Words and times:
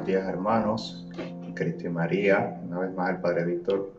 Buenos 0.00 0.14
días 0.14 0.28
hermanos, 0.30 1.06
Cristo 1.54 1.86
y 1.86 1.90
María, 1.90 2.58
una 2.66 2.78
vez 2.78 2.94
más 2.94 3.10
el 3.10 3.20
Padre 3.20 3.44
Víctor 3.44 3.92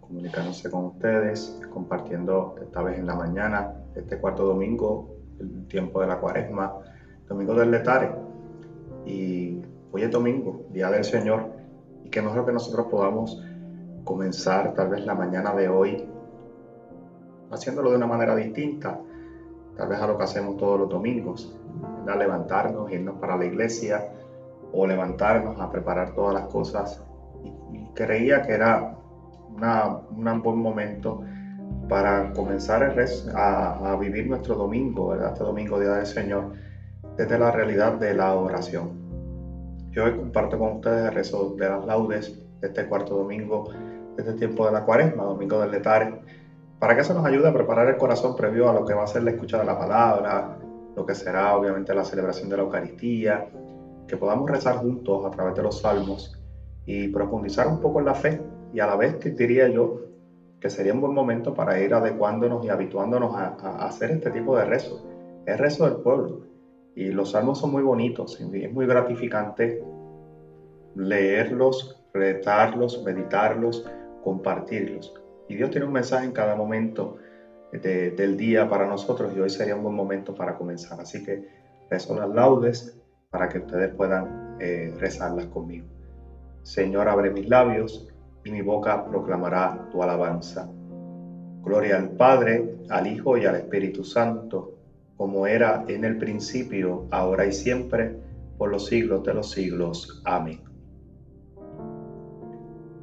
comunicándose 0.00 0.68
con 0.68 0.86
ustedes, 0.86 1.60
compartiendo 1.72 2.56
esta 2.60 2.82
vez 2.82 2.98
en 2.98 3.06
la 3.06 3.14
mañana, 3.14 3.74
este 3.94 4.18
cuarto 4.18 4.44
domingo, 4.44 5.14
el 5.38 5.68
tiempo 5.68 6.00
de 6.00 6.08
la 6.08 6.18
cuaresma, 6.18 6.74
domingo 7.28 7.54
del 7.54 7.70
letare. 7.70 8.10
Y 9.06 9.62
hoy 9.92 10.02
es 10.02 10.10
domingo, 10.10 10.64
Día 10.72 10.90
del 10.90 11.04
Señor, 11.04 11.46
y 12.02 12.10
qué 12.10 12.20
mejor 12.20 12.44
que 12.44 12.52
nosotros 12.52 12.88
podamos 12.90 13.40
comenzar 14.02 14.74
tal 14.74 14.88
vez 14.88 15.06
la 15.06 15.14
mañana 15.14 15.54
de 15.54 15.68
hoy 15.68 16.08
haciéndolo 17.52 17.90
de 17.90 17.98
una 17.98 18.08
manera 18.08 18.34
distinta, 18.34 18.98
tal 19.76 19.88
vez 19.88 20.00
a 20.00 20.08
lo 20.08 20.18
que 20.18 20.24
hacemos 20.24 20.56
todos 20.56 20.80
los 20.80 20.88
domingos, 20.88 21.56
levantarnos, 22.04 22.90
irnos 22.90 23.20
para 23.20 23.36
la 23.36 23.44
iglesia 23.44 24.10
o 24.72 24.86
levantarnos 24.86 25.60
a 25.60 25.70
preparar 25.70 26.14
todas 26.14 26.34
las 26.34 26.44
cosas. 26.44 27.02
Creía 27.94 28.42
que 28.42 28.52
era 28.52 28.96
un 29.48 30.42
buen 30.42 30.58
momento 30.58 31.22
para 31.88 32.32
comenzar 32.32 32.82
a, 33.34 33.92
a, 33.92 33.96
vivir 33.96 34.28
nuestro 34.28 34.54
domingo, 34.54 35.08
¿verdad? 35.08 35.32
este 35.32 35.44
domingo, 35.44 35.78
Día 35.78 35.92
del 35.92 36.06
Señor, 36.06 36.52
desde 37.16 37.38
la 37.38 37.50
realidad 37.50 37.94
de 37.94 38.14
la 38.14 38.34
oración. 38.34 39.06
Yo 39.90 40.04
hoy 40.04 40.16
comparto 40.16 40.58
con 40.58 40.76
ustedes 40.76 41.08
el 41.08 41.14
rezo 41.14 41.54
de 41.58 41.68
las 41.68 41.86
laudes 41.86 42.38
de 42.60 42.68
este 42.68 42.86
cuarto 42.86 43.16
domingo, 43.16 43.70
de 44.16 44.22
este 44.22 44.34
tiempo 44.34 44.66
de 44.66 44.72
la 44.72 44.84
cuaresma, 44.84 45.24
domingo 45.24 45.60
del 45.60 45.70
letare, 45.70 46.20
para 46.78 46.94
que 46.94 47.00
eso 47.00 47.14
nos 47.14 47.24
ayude 47.24 47.48
a 47.48 47.52
preparar 47.52 47.88
el 47.88 47.96
corazón 47.96 48.36
previo 48.36 48.68
a 48.68 48.74
lo 48.74 48.84
que 48.84 48.92
va 48.92 49.04
a 49.04 49.06
ser 49.06 49.22
la 49.22 49.30
escucha 49.30 49.58
de 49.58 49.64
la 49.64 49.78
palabra, 49.78 50.58
lo 50.94 51.06
que 51.06 51.14
será 51.14 51.56
obviamente 51.56 51.94
la 51.94 52.04
celebración 52.04 52.48
de 52.50 52.56
la 52.56 52.62
Eucaristía, 52.64 53.46
que 54.06 54.16
podamos 54.16 54.50
rezar 54.50 54.76
juntos 54.76 55.24
a 55.24 55.30
través 55.30 55.54
de 55.54 55.62
los 55.62 55.80
salmos 55.80 56.38
y 56.84 57.08
profundizar 57.08 57.66
un 57.66 57.80
poco 57.80 57.98
en 57.98 58.06
la 58.06 58.14
fe 58.14 58.40
y 58.72 58.80
a 58.80 58.86
la 58.86 58.96
vez 58.96 59.16
que 59.16 59.30
diría 59.30 59.68
yo 59.68 60.02
que 60.60 60.70
sería 60.70 60.92
un 60.92 61.00
buen 61.00 61.14
momento 61.14 61.54
para 61.54 61.80
ir 61.80 61.92
adecuándonos 61.92 62.64
y 62.64 62.68
habituándonos 62.68 63.34
a, 63.34 63.86
hacer 63.86 64.10
este 64.12 64.30
tipo 64.30 64.56
de 64.56 64.64
rezo. 64.64 65.06
Es 65.44 65.58
rezo 65.58 65.84
del 65.84 65.96
pueblo 65.96 66.40
y 66.94 67.10
los 67.10 67.32
salmos 67.32 67.58
son 67.58 67.72
muy 67.72 67.82
bonitos 67.82 68.40
y 68.40 68.64
es 68.64 68.72
muy 68.72 68.86
gratificante 68.86 69.82
leerlos, 70.94 72.02
rezarlos, 72.14 73.02
meditarlos, 73.04 73.84
compartirlos. 74.22 75.14
Y 75.48 75.56
Dios 75.56 75.70
tiene 75.70 75.86
un 75.86 75.92
mensaje 75.92 76.24
en 76.24 76.32
cada 76.32 76.56
momento 76.56 77.16
del 77.72 78.36
día 78.36 78.68
para 78.68 78.86
nosotros 78.86 79.32
y 79.36 79.40
hoy 79.40 79.50
sería 79.50 79.76
un 79.76 79.82
buen 79.82 79.94
momento 79.94 80.34
para 80.34 80.56
comenzar. 80.56 81.00
Así 81.00 81.22
que 81.22 81.46
rezo 81.90 82.14
las 82.14 82.30
laudes 82.30 82.96
para 83.30 83.48
que 83.48 83.58
ustedes 83.58 83.94
puedan 83.94 84.56
eh, 84.60 84.94
rezarlas 84.98 85.46
conmigo. 85.46 85.86
Señor, 86.62 87.08
abre 87.08 87.30
mis 87.30 87.48
labios 87.48 88.08
y 88.44 88.50
mi 88.50 88.62
boca 88.62 89.04
proclamará 89.06 89.88
tu 89.90 90.02
alabanza. 90.02 90.68
Gloria 91.62 91.96
al 91.96 92.10
Padre, 92.10 92.76
al 92.90 93.06
Hijo 93.06 93.36
y 93.36 93.44
al 93.44 93.56
Espíritu 93.56 94.04
Santo, 94.04 94.74
como 95.16 95.46
era 95.46 95.84
en 95.88 96.04
el 96.04 96.18
principio, 96.18 97.06
ahora 97.10 97.46
y 97.46 97.52
siempre, 97.52 98.16
por 98.58 98.70
los 98.70 98.86
siglos 98.86 99.24
de 99.24 99.34
los 99.34 99.50
siglos. 99.50 100.22
Amén. 100.24 100.60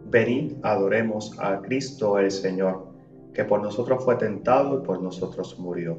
Venid, 0.09 0.53
adoremos 0.61 1.37
a 1.39 1.61
Cristo 1.61 2.19
el 2.19 2.31
Señor, 2.31 2.87
que 3.33 3.43
por 3.43 3.61
nosotros 3.61 4.03
fue 4.05 4.15
tentado 4.15 4.79
y 4.79 4.85
por 4.85 5.01
nosotros 5.01 5.57
murió. 5.59 5.97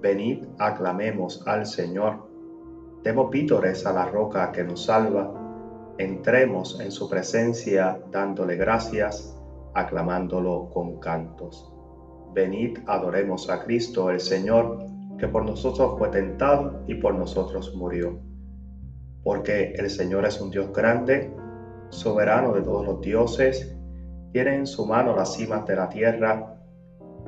Venid, 0.00 0.44
aclamemos 0.58 1.46
al 1.46 1.66
Señor, 1.66 2.31
demos 3.02 3.30
vítores 3.30 3.84
a 3.86 3.92
la 3.92 4.06
roca 4.06 4.52
que 4.52 4.64
nos 4.64 4.84
salva, 4.84 5.32
entremos 5.98 6.80
en 6.80 6.90
su 6.90 7.08
presencia 7.08 8.00
dándole 8.10 8.56
gracias, 8.56 9.36
aclamándolo 9.74 10.70
con 10.72 10.98
cantos. 10.98 11.72
Venid, 12.34 12.78
adoremos 12.86 13.50
a 13.50 13.62
Cristo 13.64 14.10
el 14.10 14.20
Señor, 14.20 14.78
que 15.18 15.28
por 15.28 15.44
nosotros 15.44 15.98
fue 15.98 16.08
tentado 16.08 16.82
y 16.86 16.94
por 16.94 17.14
nosotros 17.14 17.74
murió. 17.74 18.18
Porque 19.22 19.74
el 19.74 19.90
Señor 19.90 20.24
es 20.24 20.40
un 20.40 20.50
Dios 20.50 20.72
grande, 20.72 21.32
soberano 21.90 22.54
de 22.54 22.62
todos 22.62 22.86
los 22.86 23.00
dioses, 23.00 23.76
tiene 24.32 24.54
en 24.54 24.66
su 24.66 24.86
mano 24.86 25.14
las 25.14 25.34
cimas 25.34 25.66
de 25.66 25.76
la 25.76 25.88
tierra, 25.88 26.56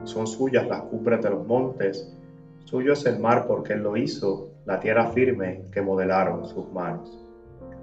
son 0.05 0.27
suyas 0.27 0.67
las 0.67 0.83
cumbres 0.83 1.23
de 1.23 1.31
los 1.31 1.47
montes, 1.47 2.17
suyo 2.65 2.95
es 2.95 3.05
el 3.07 3.19
mar 3.19 3.47
porque 3.47 3.75
Él 3.75 3.83
lo 3.83 3.97
hizo, 3.97 4.54
la 4.67 4.81
tierra 4.81 5.07
firme 5.09 5.63
que 5.73 5.83
modelaron 5.83 6.47
sus 6.47 6.71
manos. 6.73 7.25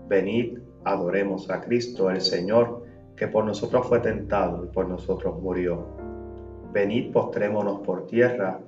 Venid, 0.07 0.59
adoremos 0.83 1.49
a 1.49 1.61
Cristo 1.61 2.09
el 2.09 2.21
Señor, 2.21 2.83
que 3.15 3.27
por 3.27 3.45
nosotros 3.45 3.87
fue 3.87 3.99
tentado 3.99 4.65
y 4.65 4.67
por 4.69 4.87
nosotros 4.87 5.39
murió. 5.39 5.85
Venid, 6.73 7.11
postrémonos 7.11 7.81
por 7.81 8.07
tierra, 8.07 8.59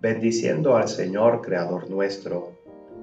bendiciendo 0.00 0.76
al 0.76 0.88
Señor, 0.88 1.40
Creador 1.40 1.90
nuestro, 1.90 2.52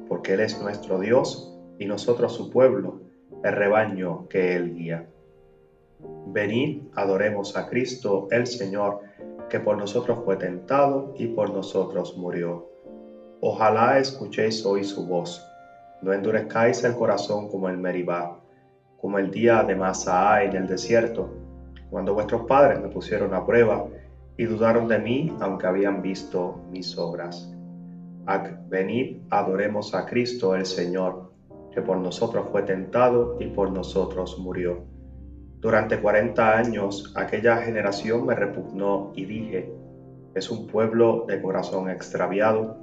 porque 0.08 0.34
Él 0.34 0.42
es 0.42 0.62
nuestro 0.62 1.00
Dios 1.00 1.54
y 1.78 1.86
nosotros 1.86 2.34
su 2.34 2.50
pueblo 2.50 3.02
el 3.44 3.54
rebaño 3.54 4.28
que 4.30 4.56
Él 4.56 4.74
guía. 4.74 5.10
Venid, 6.28 6.84
adoremos 6.96 7.58
a 7.58 7.68
Cristo 7.68 8.28
el 8.32 8.48
Señor, 8.48 9.02
que 9.50 9.60
por 9.60 9.78
nosotros 9.78 10.20
fue 10.24 10.38
tentado 10.38 11.14
y 11.18 11.28
por 11.28 11.50
nosotros 11.52 12.18
murió. 12.18 12.73
Ojalá 13.46 14.00
escuchéis 14.00 14.66
hoy 14.66 14.86
su 14.86 15.06
voz, 15.06 15.46
no 16.02 16.14
endurezcáis 16.14 16.82
el 16.86 16.96
corazón 16.96 17.50
como 17.50 17.68
el 17.68 17.78
Meribá, 17.78 18.40
como 18.96 19.20
el 19.20 19.32
día 19.32 19.66
de 19.66 19.76
Masaá 19.76 20.46
en 20.46 20.56
el 20.56 20.66
desierto, 20.66 21.30
cuando 21.90 22.14
vuestros 22.14 22.44
padres 22.44 22.80
me 22.80 22.88
pusieron 22.88 23.34
a 23.34 23.46
prueba 23.46 23.84
y 24.38 24.46
dudaron 24.46 24.88
de 24.88 24.98
mí 24.98 25.36
aunque 25.42 25.68
habían 25.68 26.02
visto 26.02 26.62
mis 26.72 26.98
obras. 26.98 27.54
venid, 28.70 29.18
adoremos 29.30 29.94
a 29.94 30.06
Cristo 30.06 30.56
el 30.56 30.66
Señor, 30.66 31.34
que 31.74 31.82
por 31.82 31.98
nosotros 31.98 32.48
fue 32.50 32.62
tentado 32.62 33.36
y 33.42 33.48
por 33.48 33.72
nosotros 33.72 34.40
murió. 34.40 34.86
Durante 35.60 36.00
cuarenta 36.00 36.58
años 36.58 37.12
aquella 37.18 37.58
generación 37.58 38.26
me 38.26 38.36
repugnó 38.36 39.12
y 39.16 39.26
dije, 39.26 39.70
es 40.34 40.50
un 40.50 40.66
pueblo 40.66 41.26
de 41.28 41.42
corazón 41.42 41.90
extraviado 41.90 42.83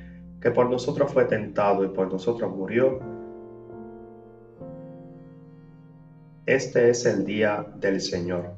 que 0.41 0.51
por 0.51 0.69
nosotros 0.69 1.11
fue 1.13 1.25
tentado 1.25 1.83
y 1.83 1.89
por 1.89 2.11
nosotros 2.11 2.51
murió. 2.55 2.99
Este 6.45 6.89
es 6.89 7.05
el 7.05 7.23
día 7.25 7.65
del 7.75 8.01
Señor, 8.01 8.55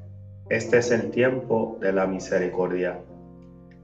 este 0.49 0.77
es 0.77 0.91
el 0.91 1.11
tiempo 1.11 1.77
de 1.81 1.91
la 1.91 2.07
misericordia. 2.07 2.99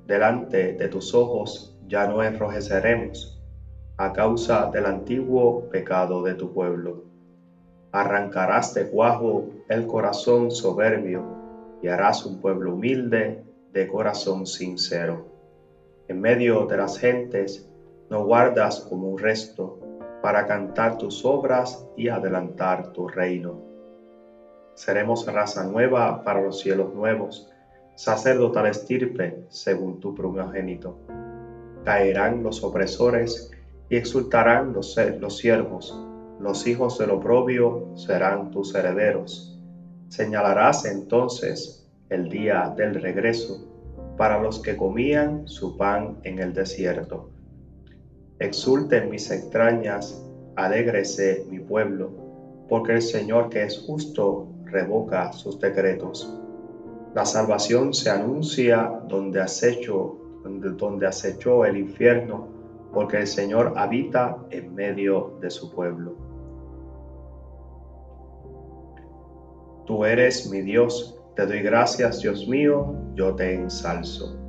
Delante 0.07 0.73
de 0.73 0.87
tus 0.87 1.13
ojos 1.13 1.77
ya 1.87 2.07
no 2.07 2.23
enrojeceremos 2.23 3.39
a 3.97 4.13
causa 4.13 4.71
del 4.71 4.85
antiguo 4.85 5.69
pecado 5.69 6.23
de 6.23 6.33
tu 6.33 6.53
pueblo 6.53 7.09
arrancarás 7.91 8.73
de 8.73 8.87
cuajo 8.87 9.49
el 9.67 9.87
corazón 9.87 10.51
soberbio 10.51 11.23
y 11.81 11.87
harás 11.87 12.25
un 12.25 12.39
pueblo 12.39 12.73
humilde 12.73 13.43
de 13.73 13.87
corazón 13.87 14.45
sincero. 14.45 15.27
En 16.07 16.21
medio 16.21 16.65
de 16.65 16.77
las 16.77 16.99
gentes 16.99 17.68
no 18.09 18.25
guardas 18.25 18.81
como 18.89 19.09
un 19.09 19.17
resto 19.17 19.79
para 20.21 20.45
cantar 20.45 20.97
tus 20.97 21.23
obras 21.25 21.85
y 21.95 22.09
adelantar 22.09 22.91
tu 22.91 23.07
reino. 23.07 23.61
Seremos 24.75 25.25
raza 25.25 25.63
nueva 25.65 26.23
para 26.23 26.41
los 26.41 26.59
cielos 26.59 26.93
nuevos, 26.93 27.49
sacerdotal 27.95 28.67
estirpe 28.67 29.45
según 29.49 29.99
tu 29.99 30.15
primogénito. 30.15 30.97
Caerán 31.85 32.43
los 32.43 32.63
opresores 32.63 33.51
y 33.89 33.97
exultarán 33.97 34.73
los, 34.73 34.95
los 35.19 35.37
siervos 35.37 36.05
los 36.39 36.67
hijos 36.67 36.97
del 36.97 37.11
oprobio 37.11 37.91
serán 37.95 38.49
tus 38.49 38.73
herederos. 38.73 39.59
Señalarás 40.07 40.85
entonces 40.85 41.85
el 42.09 42.29
día 42.29 42.73
del 42.77 42.95
regreso 42.95 43.67
para 44.15 44.41
los 44.41 44.61
que 44.61 44.77
comían 44.77 45.49
su 45.49 45.75
pan 45.75 46.17
en 46.23 46.39
el 46.39 46.53
desierto. 46.53 47.29
Exulten 48.39 49.09
mis 49.09 49.29
extrañas, 49.31 50.25
alégrese 50.55 51.45
mi 51.49 51.59
pueblo, 51.59 52.09
porque 52.69 52.93
el 52.93 53.01
Señor 53.01 53.49
que 53.49 53.63
es 53.63 53.83
justo 53.85 54.47
revoca 54.63 55.33
sus 55.33 55.59
decretos. 55.59 56.33
La 57.13 57.25
salvación 57.25 57.93
se 57.93 58.09
anuncia 58.09 59.01
donde 59.09 59.45
donde, 60.41 60.69
donde 60.69 61.07
acechó 61.07 61.65
el 61.65 61.75
infierno, 61.75 62.47
porque 62.93 63.17
el 63.17 63.27
Señor 63.27 63.73
habita 63.75 64.37
en 64.51 64.73
medio 64.73 65.37
de 65.41 65.49
su 65.49 65.69
pueblo. 65.69 66.15
Tú 69.85 70.05
eres 70.05 70.49
mi 70.49 70.61
Dios, 70.61 71.19
te 71.35 71.45
doy 71.45 71.61
gracias, 71.61 72.21
Dios 72.21 72.47
mío, 72.47 72.95
yo 73.15 73.35
te 73.35 73.53
ensalzo. 73.53 74.48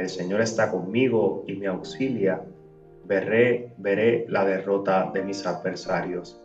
El 0.00 0.08
Señor 0.08 0.40
está 0.40 0.70
conmigo 0.70 1.44
y 1.46 1.56
me 1.56 1.66
auxilia. 1.66 2.40
Veré, 3.04 3.74
veré 3.76 4.24
la 4.30 4.46
derrota 4.46 5.10
de 5.12 5.22
mis 5.22 5.46
adversarios. 5.46 6.40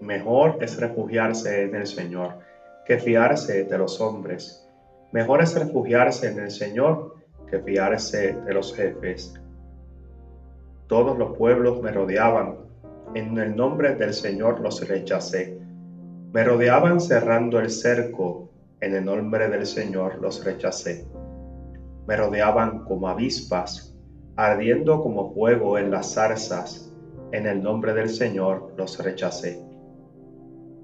Mejor 0.00 0.56
es 0.62 0.80
refugiarse 0.80 1.64
en 1.64 1.74
el 1.74 1.86
Señor 1.86 2.38
que 2.86 2.96
fiarse 2.96 3.64
de 3.64 3.76
los 3.76 4.00
hombres. 4.00 4.66
Mejor 5.12 5.42
es 5.42 5.54
refugiarse 5.54 6.28
en 6.28 6.38
el 6.38 6.50
Señor 6.50 7.16
que 7.50 7.58
fiarse 7.58 8.32
de 8.32 8.54
los 8.54 8.74
jefes. 8.74 9.34
Todos 10.86 11.18
los 11.18 11.36
pueblos 11.36 11.82
me 11.82 11.92
rodeaban. 11.92 12.60
En 13.14 13.36
el 13.36 13.54
nombre 13.54 13.94
del 13.96 14.14
Señor 14.14 14.60
los 14.60 14.88
rechacé. 14.88 15.58
Me 16.32 16.44
rodeaban 16.44 16.98
cerrando 16.98 17.60
el 17.60 17.68
cerco. 17.68 18.48
En 18.80 18.94
el 18.94 19.04
nombre 19.04 19.50
del 19.50 19.66
Señor 19.66 20.18
los 20.22 20.42
rechacé 20.42 21.09
me 22.06 22.16
rodeaban 22.16 22.84
como 22.84 23.08
avispas, 23.08 23.96
ardiendo 24.36 25.02
como 25.02 25.32
fuego 25.32 25.78
en 25.78 25.90
las 25.90 26.14
zarzas. 26.14 26.92
En 27.32 27.46
el 27.46 27.62
nombre 27.62 27.94
del 27.94 28.08
Señor 28.08 28.72
los 28.76 28.98
rechacé. 28.98 29.62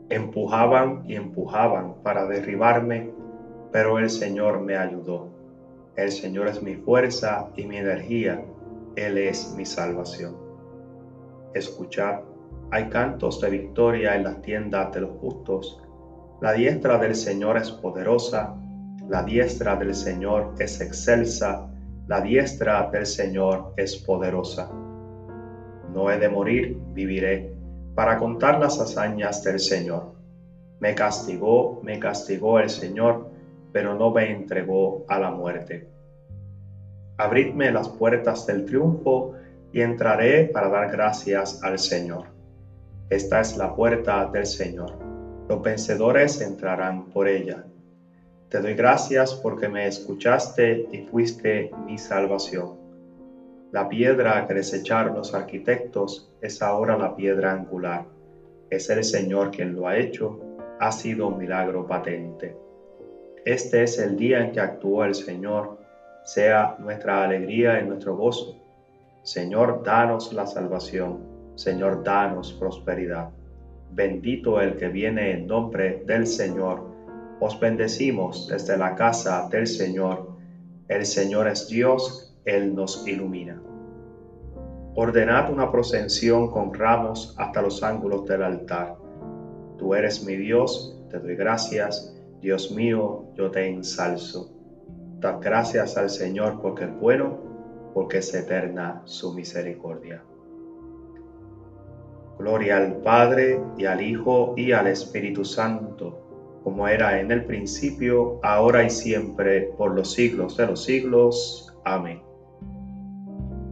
Empujaban 0.08 1.02
y 1.08 1.16
empujaban 1.16 1.94
para 2.02 2.26
derribarme, 2.26 3.10
pero 3.72 3.98
el 3.98 4.08
Señor 4.10 4.60
me 4.60 4.76
ayudó. 4.76 5.28
El 5.96 6.12
Señor 6.12 6.46
es 6.48 6.62
mi 6.62 6.76
fuerza 6.76 7.48
y 7.56 7.66
mi 7.66 7.78
energía. 7.78 8.44
Él 8.94 9.18
es 9.18 9.54
mi 9.56 9.66
salvación. 9.66 10.36
Escuchad, 11.54 12.20
hay 12.70 12.88
cantos 12.88 13.40
de 13.40 13.50
victoria 13.50 14.14
en 14.14 14.24
las 14.24 14.42
tiendas 14.42 14.92
de 14.92 15.00
los 15.00 15.18
justos. 15.18 15.82
La 16.40 16.52
diestra 16.52 16.98
del 16.98 17.14
Señor 17.14 17.56
es 17.56 17.70
poderosa 17.70 18.54
la 19.08 19.22
diestra 19.22 19.76
del 19.76 19.94
Señor 19.94 20.54
es 20.58 20.80
excelsa, 20.80 21.68
la 22.08 22.20
diestra 22.20 22.90
del 22.90 23.06
Señor 23.06 23.72
es 23.76 23.96
poderosa. 23.96 24.68
No 25.92 26.10
he 26.10 26.18
de 26.18 26.28
morir, 26.28 26.76
viviré, 26.92 27.54
para 27.94 28.18
contar 28.18 28.58
las 28.58 28.80
hazañas 28.80 29.42
del 29.44 29.60
Señor. 29.60 30.12
Me 30.80 30.94
castigó, 30.94 31.80
me 31.82 32.00
castigó 32.00 32.58
el 32.58 32.68
Señor, 32.68 33.30
pero 33.72 33.94
no 33.94 34.10
me 34.10 34.30
entregó 34.30 35.04
a 35.08 35.20
la 35.20 35.30
muerte. 35.30 35.88
Abridme 37.16 37.70
las 37.70 37.88
puertas 37.88 38.44
del 38.46 38.64
triunfo 38.64 39.34
y 39.72 39.82
entraré 39.82 40.44
para 40.44 40.68
dar 40.68 40.90
gracias 40.90 41.62
al 41.62 41.78
Señor. 41.78 42.24
Esta 43.08 43.40
es 43.40 43.56
la 43.56 43.74
puerta 43.74 44.28
del 44.32 44.46
Señor. 44.46 44.98
Los 45.48 45.62
vencedores 45.62 46.40
entrarán 46.40 47.06
por 47.10 47.28
ella. 47.28 47.64
Te 48.48 48.60
doy 48.60 48.74
gracias 48.74 49.34
porque 49.34 49.68
me 49.68 49.88
escuchaste 49.88 50.86
y 50.92 50.98
fuiste 50.98 51.72
mi 51.84 51.98
salvación. 51.98 52.76
La 53.72 53.88
piedra 53.88 54.46
que 54.46 54.54
desecharon 54.54 55.16
los 55.16 55.34
arquitectos 55.34 56.30
es 56.40 56.62
ahora 56.62 56.96
la 56.96 57.16
piedra 57.16 57.50
angular. 57.50 58.04
Es 58.70 58.88
el 58.88 59.02
Señor 59.02 59.50
quien 59.50 59.74
lo 59.74 59.88
ha 59.88 59.96
hecho. 59.96 60.40
Ha 60.78 60.92
sido 60.92 61.26
un 61.26 61.38
milagro 61.38 61.88
patente. 61.88 62.56
Este 63.44 63.82
es 63.82 63.98
el 63.98 64.16
día 64.16 64.44
en 64.44 64.52
que 64.52 64.60
actuó 64.60 65.04
el 65.04 65.16
Señor. 65.16 65.78
Sea 66.24 66.76
nuestra 66.78 67.24
alegría 67.24 67.80
y 67.80 67.84
nuestro 67.84 68.16
gozo. 68.16 68.56
Señor, 69.24 69.82
danos 69.82 70.32
la 70.32 70.46
salvación. 70.46 71.18
Señor, 71.56 72.04
danos 72.04 72.52
prosperidad. 72.52 73.28
Bendito 73.90 74.60
el 74.60 74.76
que 74.76 74.86
viene 74.86 75.32
en 75.32 75.48
nombre 75.48 76.04
del 76.06 76.28
Señor 76.28 76.95
os 77.40 77.60
bendecimos 77.60 78.48
desde 78.48 78.76
la 78.76 78.94
casa 78.94 79.48
del 79.50 79.66
Señor. 79.66 80.28
El 80.88 81.04
Señor 81.04 81.48
es 81.48 81.68
Dios, 81.68 82.34
Él 82.44 82.74
nos 82.74 83.06
ilumina. 83.06 83.60
Ordenad 84.94 85.52
una 85.52 85.70
procesión 85.70 86.50
con 86.50 86.72
ramos 86.72 87.34
hasta 87.36 87.60
los 87.60 87.82
ángulos 87.82 88.24
del 88.24 88.42
altar. 88.42 88.96
Tú 89.78 89.94
eres 89.94 90.24
mi 90.24 90.36
Dios, 90.36 90.98
te 91.10 91.18
doy 91.18 91.36
gracias, 91.36 92.14
Dios 92.40 92.70
mío, 92.70 93.26
yo 93.34 93.50
te 93.50 93.68
ensalzo. 93.68 94.50
Dad 95.20 95.38
gracias 95.40 95.98
al 95.98 96.08
Señor 96.08 96.62
porque 96.62 96.84
es 96.84 97.00
bueno, 97.00 97.38
porque 97.92 98.18
es 98.18 98.32
eterna 98.32 99.02
su 99.04 99.34
misericordia. 99.34 100.22
Gloria 102.38 102.76
al 102.78 102.96
Padre 102.98 103.60
y 103.76 103.86
al 103.86 104.00
Hijo 104.00 104.54
y 104.56 104.72
al 104.72 104.86
Espíritu 104.86 105.44
Santo 105.44 106.25
como 106.66 106.88
era 106.88 107.20
en 107.20 107.30
el 107.30 107.44
principio, 107.44 108.40
ahora 108.42 108.82
y 108.82 108.90
siempre, 108.90 109.70
por 109.78 109.94
los 109.94 110.14
siglos 110.14 110.56
de 110.56 110.66
los 110.66 110.82
siglos. 110.82 111.72
Amén. 111.84 112.20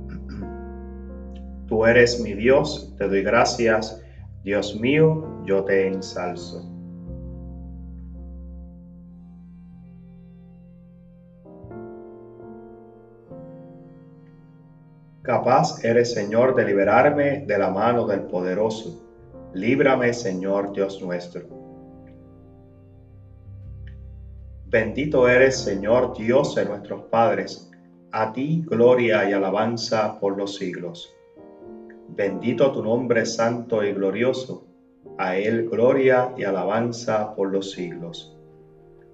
Tú 1.67 1.87
eres 1.87 2.21
mi 2.21 2.35
Dios, 2.35 2.95
te 2.97 3.09
doy 3.09 3.25
gracias, 3.25 4.01
Dios 4.45 4.79
mío, 4.79 5.43
yo 5.45 5.65
te 5.65 5.89
ensalzo. 5.89 6.71
Capaz 15.23 15.85
eres, 15.85 16.15
Señor, 16.15 16.55
de 16.55 16.65
liberarme 16.65 17.45
de 17.45 17.59
la 17.59 17.71
mano 17.71 18.07
del 18.07 18.21
poderoso. 18.21 19.05
Líbrame, 19.53 20.13
Señor 20.15 20.73
Dios 20.73 21.03
nuestro 21.03 21.54
Bendito 24.75 25.29
eres, 25.29 25.59
Señor 25.59 26.17
Dios 26.17 26.57
de 26.57 26.65
nuestros 26.65 27.03
padres, 27.03 27.71
a 28.11 28.33
ti 28.33 28.65
gloria 28.67 29.31
y 29.31 29.33
alabanza 29.33 30.19
por 30.19 30.37
los 30.37 30.57
siglos. 30.57 31.15
Bendito 32.09 32.73
tu 32.73 32.83
nombre 32.83 33.25
santo 33.25 33.85
y 33.85 33.93
glorioso, 33.93 34.65
a 35.17 35.37
él 35.37 35.69
gloria 35.71 36.35
y 36.37 36.43
alabanza 36.43 37.37
por 37.37 37.53
los 37.53 37.71
siglos. 37.71 38.37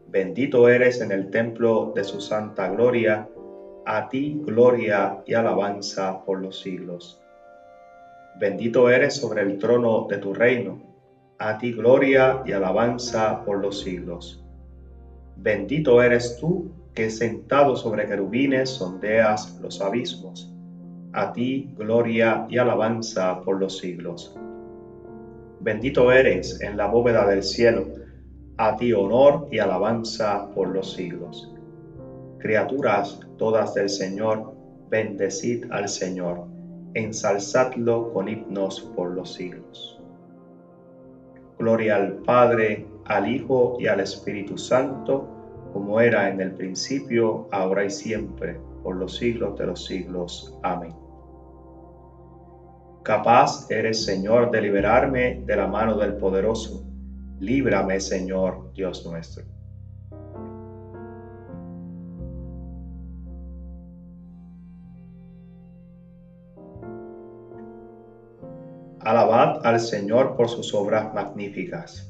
Bendito 0.09 0.67
eres 0.67 1.02
en 1.02 1.12
el 1.12 1.29
templo 1.29 1.93
de 1.95 2.05
su 2.05 2.23
santa 2.23 2.71
gloria, 2.71 3.29
a 3.85 4.09
ti 4.09 4.40
gloria 4.43 5.23
y 5.26 5.35
alabanza 5.35 6.25
por 6.25 6.40
los 6.40 6.59
siglos. 6.59 7.21
Bendito 8.40 8.88
eres 8.88 9.17
sobre 9.17 9.43
el 9.43 9.59
trono 9.59 10.07
de 10.09 10.17
tu 10.17 10.33
reino, 10.33 10.81
a 11.38 11.59
ti 11.59 11.73
gloria 11.73 12.40
y 12.47 12.52
alabanza 12.52 13.45
por 13.45 13.61
los 13.61 13.83
siglos. 13.83 14.39
Bendito 15.42 16.02
eres 16.02 16.37
tú 16.38 16.70
que 16.92 17.09
sentado 17.09 17.75
sobre 17.75 18.06
querubines 18.06 18.68
sondeas 18.68 19.59
los 19.62 19.80
abismos. 19.80 20.52
A 21.14 21.32
ti 21.32 21.73
gloria 21.78 22.47
y 22.50 22.59
alabanza 22.59 23.40
por 23.40 23.59
los 23.59 23.78
siglos. 23.78 24.37
Bendito 25.61 26.12
eres 26.12 26.61
en 26.61 26.76
la 26.76 26.88
bóveda 26.88 27.26
del 27.26 27.42
cielo. 27.42 27.87
A 28.59 28.76
ti 28.76 28.92
honor 28.92 29.49
y 29.50 29.61
alabanza 29.61 30.50
por 30.54 30.68
los 30.68 30.92
siglos. 30.92 31.50
Criaturas 32.38 33.20
todas 33.38 33.73
del 33.73 33.88
Señor, 33.88 34.52
bendecid 34.90 35.73
al 35.73 35.88
Señor, 35.88 36.49
ensalzadlo 36.92 38.12
con 38.12 38.28
himnos 38.28 38.82
por 38.94 39.12
los 39.12 39.32
siglos. 39.32 39.99
Gloria 41.59 41.97
al 41.97 42.16
Padre, 42.16 42.87
al 43.11 43.29
Hijo 43.29 43.76
y 43.81 43.88
al 43.88 43.99
Espíritu 43.99 44.57
Santo, 44.57 45.29
como 45.73 46.00
era 46.00 46.29
en 46.29 46.40
el 46.40 46.52
principio, 46.52 47.49
ahora 47.50 47.85
y 47.85 47.90
siempre, 47.90 48.61
por 48.85 48.97
los 48.97 49.17
siglos 49.17 49.59
de 49.59 49.67
los 49.67 49.85
siglos. 49.85 50.57
Amén. 50.62 50.95
Capaz 53.02 53.69
eres, 53.69 54.05
Señor, 54.05 54.52
de 54.52 54.62
liberarme 54.62 55.43
de 55.45 55.57
la 55.57 55.67
mano 55.67 55.97
del 55.97 56.19
poderoso. 56.19 56.85
Líbrame, 57.40 57.99
Señor, 57.99 58.73
Dios 58.75 59.05
nuestro. 59.05 59.43
Alabad 69.00 69.67
al 69.67 69.81
Señor 69.81 70.37
por 70.37 70.49
sus 70.49 70.73
obras 70.75 71.12
magníficas. 71.12 72.10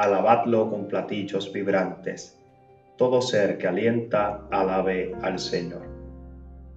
alabadlo 0.00 0.70
con 0.70 0.88
platillos 0.88 1.52
vibrantes. 1.52 2.38
Todo 2.96 3.20
ser 3.20 3.58
que 3.58 3.68
alienta, 3.68 4.46
alabe 4.50 5.14
al 5.20 5.38
Señor. 5.38 5.82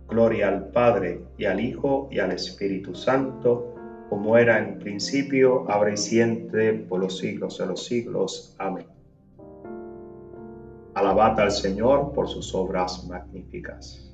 Gloria 0.09 0.49
al 0.49 0.67
Padre 0.67 1.21
y 1.37 1.45
al 1.45 1.61
Hijo 1.61 2.09
y 2.11 2.19
al 2.19 2.33
Espíritu 2.33 2.93
Santo, 2.93 3.75
como 4.09 4.37
era 4.37 4.59
en 4.59 4.77
principio, 4.77 5.65
ahora 5.69 5.93
y 5.93 5.97
siempre, 5.97 6.73
por 6.73 6.99
los 6.99 7.17
siglos 7.17 7.57
de 7.57 7.65
los 7.65 7.85
siglos. 7.85 8.55
Amén. 8.59 8.87
Alabad 10.93 11.39
al 11.39 11.51
Señor 11.51 12.11
por 12.11 12.27
sus 12.27 12.53
obras 12.53 13.07
magníficas. 13.07 14.12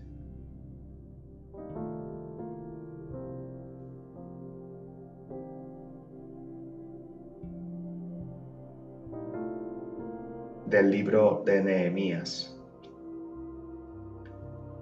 Del 10.70 10.92
libro 10.92 11.44
de 11.46 11.64
Nehemías. 11.64 12.56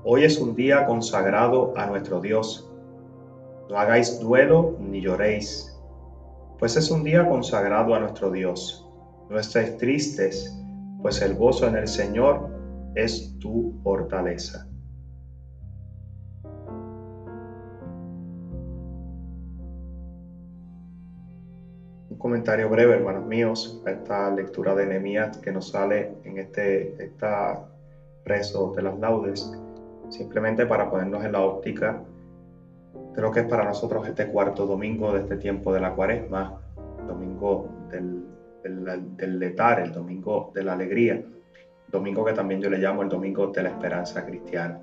Hoy 0.04 0.24
es 0.24 0.38
un 0.40 0.56
día 0.56 0.86
consagrado 0.86 1.74
a 1.78 1.86
nuestro 1.86 2.20
Dios. 2.20 2.70
No 3.70 3.78
hagáis 3.78 4.20
duelo 4.20 4.78
ni 4.80 5.02
lloréis, 5.02 5.78
pues 6.60 6.76
es 6.76 6.92
un 6.92 7.04
día 7.04 7.28
consagrado 7.28 7.96
a 7.96 8.00
nuestro 8.00 8.32
Dios. 8.32 8.88
No 9.30 9.40
estéis 9.40 9.78
tristes, 9.78 10.58
pues 11.02 11.22
el 11.22 11.36
gozo 11.36 11.68
en 11.68 11.76
el 11.76 11.88
Señor 11.88 12.50
es 12.96 13.38
tu 13.40 13.74
fortaleza. 13.84 14.68
Comentario 22.18 22.70
breve, 22.70 22.96
hermanos 22.96 23.26
míos, 23.26 23.82
a 23.86 23.92
esta 23.92 24.30
lectura 24.32 24.76
de 24.76 24.86
Nehemías 24.86 25.38
que 25.38 25.52
nos 25.52 25.70
sale 25.70 26.14
en 26.24 26.38
este 26.38 27.04
esta 27.04 27.66
rezo 28.26 28.74
de 28.76 28.84
las 28.84 28.98
laudes, 29.00 29.52
simplemente 30.10 30.66
para 30.66 30.90
ponernos 30.90 31.24
en 31.24 31.32
la 31.34 31.42
óptica 31.42 32.02
creo 33.18 33.32
que 33.32 33.40
es 33.40 33.48
para 33.48 33.64
nosotros 33.64 34.08
este 34.08 34.28
cuarto 34.28 34.68
domingo 34.68 35.12
de 35.12 35.22
este 35.22 35.38
tiempo 35.38 35.74
de 35.74 35.80
la 35.80 35.94
cuaresma, 35.94 36.62
domingo 37.08 37.68
del, 37.90 38.24
del, 38.64 39.18
del 39.18 39.40
letar, 39.40 39.80
el 39.80 39.92
domingo 39.92 40.52
de 40.54 40.64
la 40.64 40.74
alegría, 40.74 41.24
domingo 41.92 42.24
que 42.24 42.34
también 42.34 42.62
yo 42.62 42.70
le 42.70 42.78
llamo 42.78 43.02
el 43.02 43.10
domingo 43.10 43.48
de 43.48 43.64
la 43.64 43.70
esperanza 43.70 44.24
cristiana. 44.24 44.80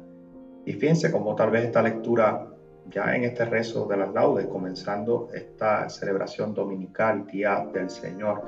Y 0.66 0.72
fíjense 0.72 1.12
cómo 1.12 1.36
tal 1.36 1.52
vez 1.52 1.64
esta 1.66 1.80
lectura 1.80 2.48
ya 2.90 3.14
en 3.14 3.24
este 3.24 3.44
rezo 3.44 3.86
de 3.86 3.96
las 3.96 4.12
laudes, 4.12 4.46
comenzando 4.46 5.28
esta 5.32 5.88
celebración 5.88 6.54
dominical, 6.54 7.26
Día 7.26 7.66
del 7.72 7.88
Señor, 7.88 8.42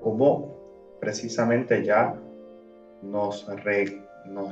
como 0.00 0.54
precisamente 1.00 1.84
ya 1.84 2.14
nos, 3.02 3.46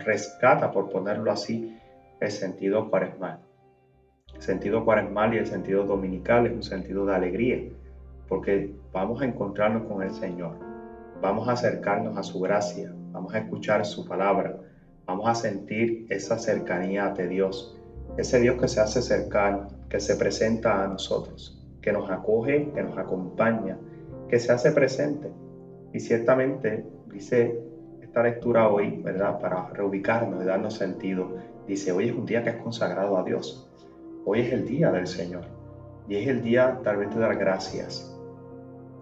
rescata, 0.05 0.71
por 0.71 0.91
ponerlo 0.91 1.31
así, 1.31 1.79
el 2.21 2.31
sentido 2.31 2.91
cuaresmal. 2.91 3.41
El 4.35 4.43
sentido 4.43 4.85
cuaresmal 4.85 5.35
y 5.35 5.39
el 5.39 5.47
sentido 5.47 5.85
dominical 5.85 6.47
es 6.47 6.53
un 6.53 6.63
sentido 6.63 7.07
de 7.07 7.15
alegría, 7.15 7.63
porque 8.29 8.75
vamos 8.93 9.23
a 9.23 9.27
encontrarnos 9.27 9.87
con 9.87 10.03
el 10.03 10.11
Señor, 10.11 10.57
vamos 11.21 11.49
a 11.49 11.53
acercarnos 11.53 12.17
a 12.17 12.23
su 12.23 12.41
gracia, 12.41 12.93
vamos 13.13 13.35
a 13.35 13.39
escuchar 13.39 13.85
su 13.85 14.07
palabra, 14.07 14.57
vamos 15.07 15.29
a 15.29 15.35
sentir 15.35 16.07
esa 16.11 16.39
cercanía 16.39 17.11
de 17.11 17.29
Dios 17.29 17.79
ese 18.17 18.41
Dios 18.41 18.61
que 18.61 18.69
se 18.69 18.81
hace 18.81 19.03
cercano, 19.03 19.69
que 19.89 20.01
se 20.01 20.17
presenta 20.17 20.85
a 20.85 20.89
nosotros, 20.89 21.59
que 21.81 21.93
nos 21.93 22.11
acoge, 22.11 22.71
que 22.75 22.83
nos 22.83 22.97
acompaña, 22.99 23.79
que 24.29 24.39
se 24.39 24.53
hace 24.53 24.73
presente. 24.73 25.31
Y 25.93 26.01
ciertamente, 26.01 26.85
dice 27.07 27.59
esta 28.01 28.23
lectura 28.23 28.69
hoy, 28.69 29.01
¿verdad? 29.03 29.41
Para 29.41 29.71
reubicarnos 29.71 30.43
y 30.43 30.47
darnos 30.47 30.75
sentido, 30.75 31.37
dice, 31.67 31.93
hoy 31.93 32.09
es 32.09 32.15
un 32.15 32.27
día 32.27 32.43
que 32.43 32.51
es 32.51 32.57
consagrado 32.57 33.17
a 33.17 33.25
Dios. 33.25 33.71
Hoy 34.25 34.41
es 34.41 34.53
el 34.53 34.67
día 34.67 34.91
del 34.91 35.07
Señor. 35.07 35.45
Y 36.09 36.17
es 36.17 36.29
el 36.29 36.43
día 36.43 36.81
tal 36.83 36.99
vez 36.99 37.15
de 37.15 37.21
dar 37.21 37.37
gracias. 37.37 38.09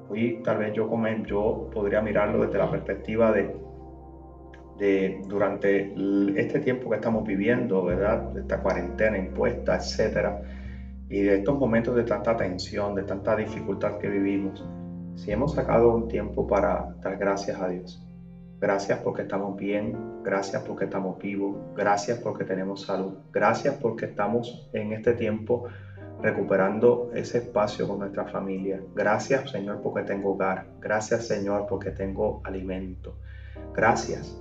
Hoy 0.09 0.41
tal 0.45 0.59
vez 0.59 0.73
yo, 0.75 0.89
yo 1.27 1.71
podría 1.73 2.01
mirarlo 2.03 2.45
desde 2.45 2.59
la 2.59 2.71
perspectiva 2.71 3.33
de 3.33 3.55
durante 5.29 5.93
este 6.41 6.61
tiempo 6.61 6.89
que 6.89 6.97
estamos 6.97 7.27
viviendo, 7.27 7.85
¿verdad? 7.85 8.37
Esta 8.39 8.63
cuarentena 8.63 9.19
impuesta, 9.19 9.77
etcétera, 9.77 10.41
y 11.11 11.21
de 11.21 11.37
estos 11.37 11.59
momentos 11.59 11.95
de 11.97 12.05
tanta 12.05 12.37
tensión, 12.37 12.95
de 12.95 13.03
tanta 13.03 13.37
dificultad 13.37 13.99
que 13.99 14.09
vivimos, 14.09 14.65
si 15.17 15.33
hemos 15.33 15.53
sacado 15.53 15.95
un 15.95 16.09
tiempo 16.09 16.47
para 16.47 16.95
dar 17.03 17.19
gracias 17.19 17.61
a 17.61 17.69
Dios. 17.69 18.03
Gracias 18.59 18.99
porque 19.01 19.23
estamos 19.23 19.57
bien, 19.57 20.23
gracias 20.23 20.63
porque 20.63 20.85
estamos 20.85 21.19
vivos, 21.19 21.57
gracias 21.77 22.19
porque 22.19 22.45
tenemos 22.45 22.83
salud, 22.83 23.15
gracias 23.33 23.75
porque 23.83 24.07
estamos 24.07 24.71
en 24.73 24.93
este 24.93 25.15
tiempo 25.15 25.65
recuperando 26.23 27.11
ese 27.15 27.39
espacio 27.39 27.87
con 27.89 27.99
nuestra 27.99 28.27
familia. 28.27 28.81
Gracias 28.95 29.51
Señor 29.51 29.81
porque 29.83 30.03
tengo 30.03 30.33
hogar, 30.33 30.67
gracias 30.81 31.27
Señor 31.27 31.67
porque 31.69 31.91
tengo 31.91 32.41
alimento. 32.45 33.17
Gracias 33.75 34.39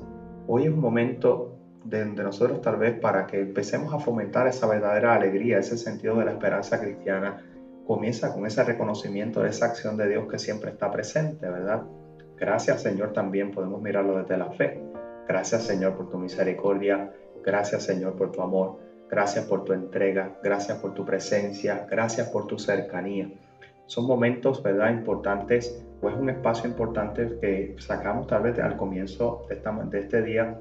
hoy 0.51 0.63
es 0.63 0.69
un 0.69 0.79
momento 0.79 1.59
de, 1.83 2.05
nosotros 2.05 2.59
tal 2.61 2.77
vez 2.77 2.99
para 2.99 3.27
que 3.27 3.39
empecemos 3.39 3.93
a 3.93 3.99
fomentar 3.99 4.47
esa 4.47 4.65
verdadera 4.65 5.13
alegría, 5.13 5.59
ese 5.59 5.77
sentido 5.77 6.17
de 6.17 6.25
la 6.25 6.31
esperanza 6.31 6.79
cristiana. 6.79 7.37
Comienza 7.85 8.33
con 8.33 8.47
ese 8.47 8.63
reconocimiento 8.63 9.41
de 9.41 9.49
esa 9.49 9.67
acción 9.67 9.95
de 9.95 10.09
Dios 10.09 10.27
que 10.27 10.39
siempre 10.39 10.71
está 10.71 10.91
presente, 10.91 11.47
¿verdad? 11.47 11.83
Gracias 12.35 12.81
Señor 12.81 13.13
también 13.13 13.51
podemos 13.51 13.79
mirarlo 13.79 14.17
desde 14.17 14.37
la 14.37 14.49
fe. 14.51 14.81
Gracias 15.27 15.63
Señor 15.63 15.95
por 15.95 16.09
tu 16.09 16.17
misericordia. 16.17 17.11
Gracias 17.45 17.83
Señor 17.83 18.15
por 18.15 18.31
tu 18.31 18.41
amor. 18.41 18.79
Gracias 19.07 19.45
por 19.45 19.63
tu 19.65 19.73
entrega. 19.73 20.39
Gracias 20.43 20.79
por 20.79 20.95
tu 20.95 21.05
presencia. 21.05 21.85
Gracias 21.87 22.27
por 22.29 22.47
tu 22.47 22.57
cercanía. 22.57 23.29
Son 23.85 24.07
momentos, 24.07 24.63
¿verdad? 24.63 24.91
Importantes 24.91 25.85
pues 26.01 26.15
un 26.15 26.29
espacio 26.29 26.69
importante 26.69 27.37
que 27.41 27.75
sacamos 27.79 28.27
tal 28.27 28.43
vez 28.43 28.59
al 28.59 28.77
comienzo 28.77 29.45
de, 29.49 29.99
este 29.99 30.21
día 30.21 30.57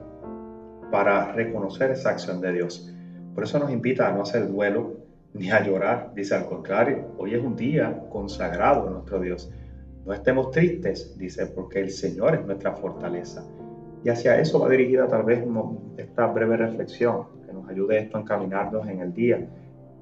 para 0.90 1.33
reconocer 1.33 1.92
esa 1.92 2.11
acción 2.11 2.40
de 2.40 2.52
Dios. 2.52 2.92
Por 3.35 3.45
eso 3.45 3.59
nos 3.59 3.71
invita 3.71 4.09
a 4.09 4.12
no 4.12 4.23
hacer 4.23 4.49
duelo 4.49 4.97
ni 5.35 5.50
a 5.50 5.62
llorar, 5.62 6.12
dice 6.14 6.35
al 6.35 6.47
contrario, 6.47 7.14
hoy 7.18 7.35
es 7.35 7.42
un 7.42 7.54
día 7.54 8.04
consagrado 8.11 8.88
a 8.88 8.90
nuestro 8.90 9.21
Dios. 9.21 9.52
No 10.04 10.12
estemos 10.12 10.50
tristes, 10.50 11.16
dice, 11.18 11.47
porque 11.47 11.80
el 11.80 11.90
Señor 11.90 12.35
es 12.35 12.45
nuestra 12.45 12.73
fortaleza. 12.73 13.45
Y 14.02 14.09
hacia 14.09 14.40
eso 14.40 14.59
va 14.59 14.68
dirigida 14.68 15.07
tal 15.07 15.25
vez 15.25 15.45
esta 15.99 16.26
breve 16.26 16.57
reflexión, 16.57 17.26
que 17.47 17.52
nos 17.52 17.68
ayude 17.68 17.99
esto 17.99 18.16
a 18.16 18.21
encaminarnos 18.23 18.88
en 18.88 19.00
el 19.00 19.12
día 19.12 19.47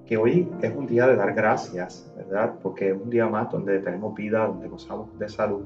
que 0.06 0.16
hoy 0.16 0.48
es 0.62 0.74
un 0.74 0.86
día 0.86 1.06
de 1.06 1.16
dar 1.16 1.34
gracias, 1.34 2.10
¿verdad? 2.16 2.54
Porque 2.62 2.90
es 2.90 2.96
un 2.96 3.10
día 3.10 3.26
más 3.26 3.50
donde 3.50 3.80
tenemos 3.80 4.14
vida, 4.14 4.46
donde 4.46 4.68
gozamos 4.68 5.18
de 5.18 5.28
salud, 5.28 5.64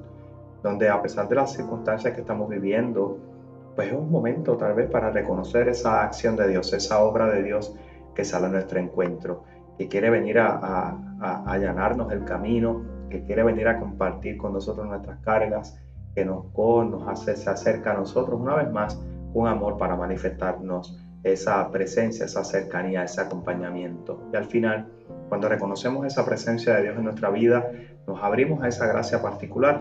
donde 0.62 0.88
a 0.88 1.00
pesar 1.02 1.28
de 1.28 1.34
las 1.34 1.52
circunstancias 1.52 2.14
que 2.14 2.22
estamos 2.22 2.48
viviendo, 2.48 3.18
pues 3.76 3.88
es 3.88 3.94
un 3.94 4.10
momento 4.10 4.56
tal 4.56 4.74
vez 4.74 4.90
para 4.90 5.10
reconocer 5.10 5.68
esa 5.68 6.02
acción 6.02 6.36
de 6.36 6.48
Dios, 6.48 6.72
esa 6.72 7.02
obra 7.02 7.28
de 7.28 7.42
Dios 7.42 7.74
que 8.14 8.24
sale 8.24 8.46
a 8.46 8.48
nuestro 8.48 8.80
encuentro, 8.80 9.44
que 9.76 9.88
quiere 9.88 10.08
venir 10.08 10.38
a, 10.38 10.56
a, 11.20 11.44
allanarnos 11.46 12.10
el 12.10 12.24
camino, 12.24 12.82
que 13.10 13.22
quiere 13.24 13.42
venir 13.42 13.68
a 13.68 13.78
compartir 13.78 14.38
con 14.38 14.54
nosotros 14.54 14.86
nuestras 14.86 15.20
cargas, 15.20 15.78
que 16.14 16.24
nos, 16.24 16.46
nos 16.56 17.08
hace, 17.08 17.36
se 17.36 17.50
acerca 17.50 17.92
a 17.92 17.94
nosotros 17.94 18.40
una 18.40 18.56
vez 18.56 18.70
más 18.70 19.00
un 19.34 19.46
amor 19.46 19.76
para 19.76 19.96
manifestarnos 19.96 20.98
esa 21.22 21.70
presencia, 21.70 22.24
esa 22.24 22.44
cercanía, 22.44 23.04
ese 23.04 23.20
acompañamiento. 23.20 24.28
Y 24.32 24.36
al 24.36 24.46
final 24.46 24.86
Cuando 25.30 25.48
reconocemos 25.48 26.04
esa 26.04 26.26
presencia 26.26 26.74
de 26.74 26.82
Dios 26.82 26.96
en 26.96 27.04
nuestra 27.04 27.30
vida, 27.30 27.70
nos 28.08 28.20
abrimos 28.20 28.64
a 28.64 28.68
esa 28.68 28.88
gracia 28.88 29.22
particular. 29.22 29.80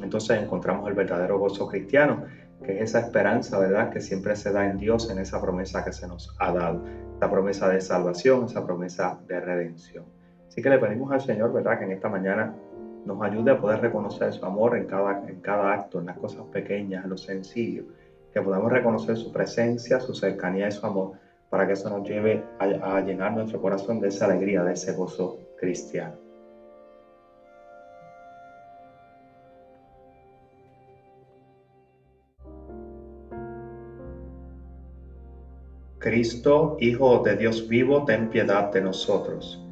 Entonces 0.00 0.40
encontramos 0.40 0.88
el 0.88 0.94
verdadero 0.94 1.40
gozo 1.40 1.66
cristiano, 1.66 2.24
que 2.64 2.76
es 2.76 2.90
esa 2.90 3.00
esperanza, 3.00 3.58
¿verdad?, 3.58 3.90
que 3.90 4.00
siempre 4.00 4.36
se 4.36 4.52
da 4.52 4.70
en 4.70 4.78
Dios, 4.78 5.10
en 5.10 5.18
esa 5.18 5.40
promesa 5.40 5.84
que 5.84 5.92
se 5.92 6.06
nos 6.06 6.36
ha 6.38 6.52
dado, 6.52 6.84
esa 7.16 7.28
promesa 7.28 7.68
de 7.68 7.80
salvación, 7.80 8.44
esa 8.44 8.64
promesa 8.64 9.18
de 9.26 9.40
redención. 9.40 10.04
Así 10.46 10.62
que 10.62 10.70
le 10.70 10.78
pedimos 10.78 11.10
al 11.10 11.20
Señor, 11.20 11.52
¿verdad?, 11.52 11.80
que 11.80 11.84
en 11.86 11.92
esta 11.92 12.08
mañana 12.08 12.54
nos 13.04 13.20
ayude 13.20 13.50
a 13.50 13.60
poder 13.60 13.80
reconocer 13.80 14.32
su 14.32 14.46
amor 14.46 14.76
en 14.76 14.86
cada, 14.86 15.28
en 15.28 15.40
cada 15.40 15.72
acto, 15.72 15.98
en 15.98 16.06
las 16.06 16.18
cosas 16.18 16.44
pequeñas, 16.52 17.02
en 17.02 17.10
lo 17.10 17.16
sencillo, 17.16 17.82
que 18.32 18.40
podamos 18.40 18.72
reconocer 18.72 19.16
su 19.16 19.32
presencia, 19.32 20.00
su 20.00 20.14
cercanía 20.14 20.68
y 20.68 20.72
su 20.72 20.86
amor, 20.86 21.12
para 21.50 21.66
que 21.66 21.74
eso 21.74 21.90
nos 21.90 22.08
lleve 22.08 22.44
a, 22.58 22.96
a 22.96 23.00
llenar 23.00 23.32
nuestro 23.32 23.60
corazón 23.60 24.00
de 24.00 24.08
esa 24.08 24.24
alegría, 24.24 24.64
de 24.64 24.72
ese 24.72 24.92
gozo 24.92 25.38
cristiano. 25.58 26.22
Cristo, 36.02 36.76
Hijo 36.80 37.22
de 37.22 37.36
Dios 37.36 37.68
vivo, 37.68 38.04
ten 38.04 38.28
piedad 38.28 38.72
de 38.72 38.80
nosotros. 38.80 39.64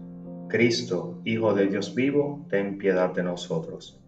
Cristo, 0.46 1.18
Hijo 1.24 1.54
de 1.54 1.66
Dios 1.66 1.92
vivo, 1.92 2.46
ten 2.48 2.78
piedad 2.78 3.12
de 3.12 3.24
nosotros. 3.24 4.00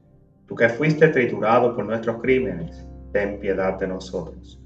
Tú 0.47 0.55
que 0.55 0.69
fuiste 0.69 1.09
triturado 1.09 1.75
por 1.75 1.85
nuestros 1.85 2.23
crímenes, 2.23 2.87
ten 3.13 3.39
piedad 3.39 3.79
de 3.79 3.87
nosotros. 3.87 4.59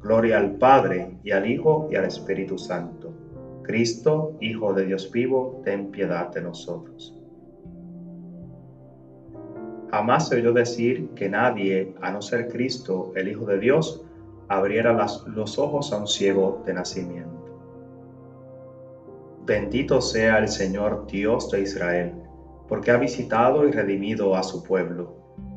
Gloria 0.00 0.38
al 0.38 0.52
Padre 0.56 1.18
y 1.24 1.30
al 1.30 1.50
Hijo 1.50 1.88
y 1.90 1.96
al 1.96 2.04
Espíritu 2.04 2.58
Santo. 2.58 3.12
Cristo, 3.62 4.36
Hijo 4.40 4.74
de 4.74 4.84
Dios 4.84 5.10
vivo, 5.10 5.62
ten 5.64 5.90
piedad 5.90 6.30
de 6.30 6.42
nosotros. 6.42 7.18
Jamás 9.90 10.28
se 10.28 10.36
oyó 10.36 10.52
decir 10.52 11.08
que 11.14 11.28
nadie, 11.28 11.94
a 12.02 12.10
no 12.10 12.20
ser 12.20 12.48
Cristo, 12.48 13.12
el 13.16 13.28
Hijo 13.28 13.46
de 13.46 13.58
Dios, 13.58 14.04
abriera 14.48 14.92
los 15.26 15.58
ojos 15.58 15.92
a 15.92 15.98
un 15.98 16.06
ciego 16.06 16.62
de 16.66 16.74
nacimiento. 16.74 17.30
Bendito 19.46 20.00
sea 20.00 20.38
el 20.38 20.48
Señor 20.48 21.06
Dios 21.06 21.50
de 21.50 21.60
Israel, 21.62 22.12
porque 22.68 22.90
ha 22.90 22.96
visitado 22.96 23.66
y 23.66 23.72
redimido 23.72 24.36
a 24.36 24.42
su 24.42 24.62
pueblo, 24.62 25.23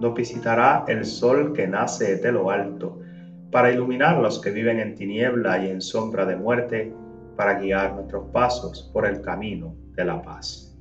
nos 0.00 0.14
visitará 0.14 0.84
el 0.88 1.04
sol 1.04 1.52
que 1.52 1.66
nace 1.66 2.16
de 2.16 2.32
lo 2.32 2.50
alto, 2.50 3.00
para 3.50 3.72
iluminar 3.72 4.18
los 4.18 4.40
que 4.40 4.50
viven 4.50 4.78
en 4.78 4.94
tiniebla 4.94 5.64
y 5.64 5.70
en 5.70 5.80
sombra 5.80 6.26
de 6.26 6.36
muerte, 6.36 6.92
para 7.36 7.58
guiar 7.58 7.94
nuestros 7.94 8.30
pasos 8.32 8.90
por 8.92 9.06
el 9.06 9.20
camino 9.20 9.74
de 9.94 10.04
la 10.04 10.20
paz. 10.20 10.76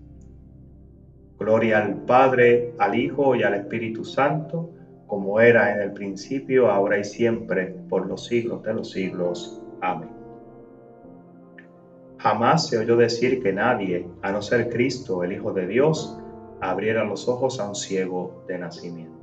Gloria 1.39 1.83
al 1.83 1.95
Padre, 2.03 2.73
al 2.79 2.95
Hijo 2.95 3.35
y 3.35 3.43
al 3.43 3.53
Espíritu 3.53 4.03
Santo, 4.03 4.71
como 5.05 5.39
era 5.39 5.73
en 5.73 5.81
el 5.81 5.93
principio, 5.93 6.69
ahora 6.69 6.97
y 6.97 7.03
siempre, 7.03 7.75
por 7.89 8.07
los 8.07 8.25
siglos 8.25 8.63
de 8.63 8.73
los 8.73 8.91
siglos. 8.91 9.61
Amén. 9.81 10.09
Jamás 12.17 12.67
se 12.67 12.79
oyó 12.79 12.97
decir 12.97 13.41
que 13.41 13.53
nadie, 13.53 14.07
a 14.23 14.31
no 14.31 14.41
ser 14.41 14.69
Cristo, 14.69 15.23
el 15.23 15.33
Hijo 15.33 15.53
de 15.53 15.67
Dios, 15.67 16.19
abriera 16.61 17.03
los 17.03 17.27
ojos 17.27 17.59
a 17.59 17.67
un 17.67 17.75
ciego 17.75 18.43
de 18.47 18.57
nacimiento. 18.57 19.17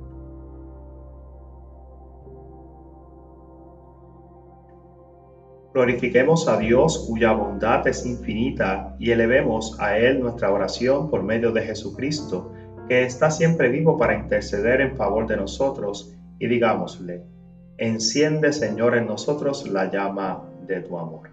Glorifiquemos 5.75 6.47
a 6.47 6.57
Dios 6.57 7.05
cuya 7.05 7.33
bondad 7.33 7.85
es 7.85 8.05
infinita 8.05 8.95
y 8.97 9.11
elevemos 9.11 9.77
a 9.81 9.97
Él 9.97 10.21
nuestra 10.21 10.49
oración 10.49 11.09
por 11.09 11.21
medio 11.21 11.51
de 11.51 11.63
Jesucristo, 11.63 12.53
que 12.87 13.03
está 13.03 13.29
siempre 13.29 13.67
vivo 13.67 13.97
para 13.97 14.17
interceder 14.17 14.79
en 14.79 14.95
favor 14.95 15.27
de 15.27 15.35
nosotros, 15.35 16.15
y 16.39 16.47
digámosle, 16.47 17.23
enciende 17.77 18.53
Señor 18.53 18.95
en 18.95 19.07
nosotros 19.07 19.67
la 19.67 19.91
llama 19.91 20.49
de 20.65 20.79
tu 20.79 20.97
amor. 20.97 21.31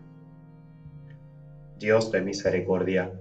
Dios 1.79 2.11
de 2.11 2.21
misericordia, 2.23 3.13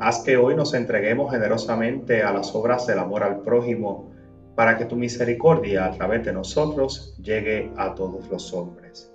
haz 0.00 0.22
que 0.22 0.36
hoy 0.36 0.54
nos 0.54 0.74
entreguemos 0.74 1.30
generosamente 1.30 2.22
a 2.22 2.32
las 2.32 2.54
obras 2.54 2.86
del 2.86 2.98
amor 2.98 3.22
al 3.22 3.40
prójimo, 3.40 4.10
para 4.54 4.76
que 4.76 4.84
tu 4.84 4.96
misericordia 4.96 5.84
a 5.84 5.92
través 5.92 6.24
de 6.24 6.32
nosotros 6.32 7.16
llegue 7.22 7.72
a 7.76 7.94
todos 7.94 8.28
los 8.28 8.52
hombres. 8.52 9.12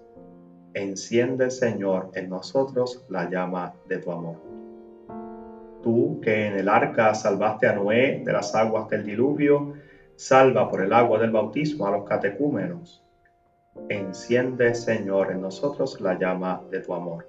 Enciende, 0.74 1.52
Señor, 1.52 2.12
en 2.16 2.30
nosotros 2.30 3.06
la 3.10 3.30
llama 3.30 3.74
de 3.88 3.98
tu 3.98 4.12
amor. 4.12 4.38
Tú 5.82 6.22
que 6.22 6.48
en 6.48 6.54
el 6.56 6.70
arca 6.70 7.14
salvaste 7.14 7.68
a 7.68 7.74
Noé 7.74 8.24
de 8.26 8.32
las 8.32 8.56
aguas 8.56 8.90
del 8.90 9.04
diluvio, 9.04 9.74
salva 10.16 10.70
por 10.70 10.82
el 10.82 10.94
agua 10.94 11.20
del 11.20 11.32
bautismo 11.32 11.88
a 11.88 11.92
los 11.92 12.06
catecúmenos. 12.06 13.04
Enciende, 13.90 14.74
Señor, 14.74 15.32
en 15.32 15.42
nosotros 15.42 16.00
la 16.00 16.18
llama 16.18 16.62
de 16.72 16.80
tu 16.80 16.94
amor 16.94 17.26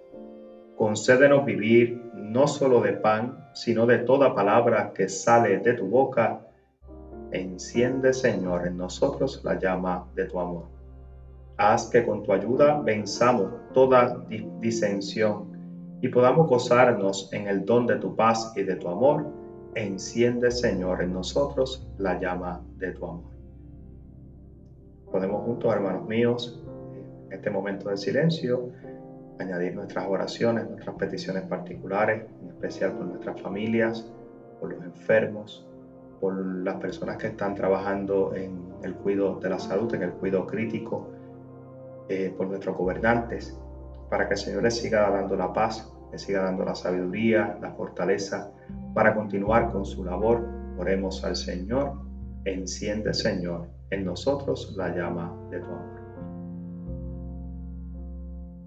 concédenos 0.76 1.44
vivir 1.44 2.00
no 2.14 2.46
solo 2.46 2.80
de 2.80 2.94
pan, 2.94 3.43
sino 3.54 3.86
de 3.86 3.98
toda 3.98 4.34
palabra 4.34 4.92
que 4.92 5.08
sale 5.08 5.58
de 5.58 5.72
tu 5.74 5.86
boca. 5.86 6.46
Enciende, 7.30 8.12
Señor, 8.12 8.66
en 8.66 8.76
nosotros 8.76 9.40
la 9.44 9.58
llama 9.58 10.06
de 10.14 10.26
tu 10.26 10.38
amor. 10.38 10.66
Haz 11.56 11.88
que 11.88 12.04
con 12.04 12.22
tu 12.22 12.32
ayuda 12.32 12.80
venzamos 12.80 13.48
toda 13.72 14.24
disensión 14.60 15.54
y 16.00 16.08
podamos 16.08 16.48
gozarnos 16.48 17.32
en 17.32 17.46
el 17.46 17.64
don 17.64 17.86
de 17.86 17.96
tu 17.96 18.14
paz 18.14 18.52
y 18.56 18.64
de 18.64 18.74
tu 18.76 18.88
amor. 18.88 19.24
Enciende, 19.76 20.50
Señor, 20.50 21.02
en 21.02 21.12
nosotros 21.12 21.86
la 21.98 22.20
llama 22.20 22.60
de 22.76 22.92
tu 22.92 23.06
amor. 23.06 23.32
Podemos 25.10 25.44
juntos, 25.44 25.72
hermanos 25.72 26.06
míos, 26.08 26.60
en 27.28 27.32
este 27.32 27.50
momento 27.50 27.88
de 27.88 27.96
silencio, 27.96 28.70
añadir 29.38 29.74
nuestras 29.74 30.06
oraciones, 30.06 30.68
nuestras 30.68 30.96
peticiones 30.96 31.42
particulares, 31.44 32.24
en 32.42 32.48
especial 32.48 32.92
por 32.92 33.06
nuestras 33.06 33.40
familias, 33.40 34.10
por 34.60 34.72
los 34.72 34.84
enfermos, 34.84 35.66
por 36.20 36.36
las 36.64 36.76
personas 36.76 37.16
que 37.18 37.28
están 37.28 37.54
trabajando 37.54 38.34
en 38.34 38.58
el 38.82 38.94
cuidado 38.94 39.40
de 39.40 39.50
la 39.50 39.58
salud, 39.58 39.92
en 39.94 40.02
el 40.02 40.12
cuidado 40.12 40.46
crítico, 40.46 41.10
eh, 42.08 42.32
por 42.36 42.46
nuestros 42.46 42.76
gobernantes, 42.76 43.58
para 44.10 44.28
que 44.28 44.34
el 44.34 44.38
Señor 44.38 44.62
les 44.62 44.76
siga 44.76 45.10
dando 45.10 45.36
la 45.36 45.52
paz, 45.52 45.90
les 46.12 46.22
siga 46.22 46.42
dando 46.42 46.64
la 46.64 46.74
sabiduría, 46.74 47.58
la 47.60 47.72
fortaleza, 47.72 48.52
para 48.94 49.14
continuar 49.14 49.72
con 49.72 49.84
su 49.84 50.04
labor. 50.04 50.46
Oremos 50.78 51.24
al 51.24 51.36
Señor, 51.36 51.92
enciende 52.44 53.14
Señor 53.14 53.68
en 53.90 54.04
nosotros 54.04 54.74
la 54.76 54.94
llama 54.94 55.34
de 55.50 55.60
tu 55.60 55.66
amor. 55.66 56.03